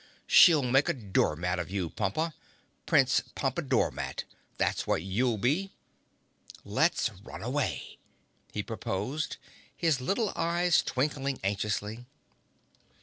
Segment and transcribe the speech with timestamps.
[0.25, 5.73] "She'll make a door mat of you, Pompa—Prince Pompadormat—that's what you'll be!
[6.65, 7.99] Let's run away!"
[8.51, 9.37] he proposed,
[9.77, 12.07] his little eyes twinkling anxiously.